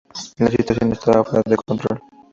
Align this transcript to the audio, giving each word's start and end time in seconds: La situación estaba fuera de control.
La 0.39 0.47
situación 0.49 0.93
estaba 0.93 1.23
fuera 1.23 1.43
de 1.47 1.55
control. 1.57 1.99